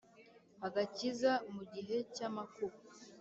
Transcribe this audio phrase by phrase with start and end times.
[0.67, 2.75] agakiza mu gihe cy amakuba